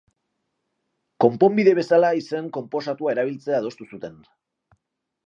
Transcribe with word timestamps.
Konponbide 1.25 1.75
bezala 1.79 2.09
izen 2.21 2.47
konposatua 2.59 3.13
erabiltzea 3.17 3.61
adostu 3.61 3.89
zuten. 3.91 4.17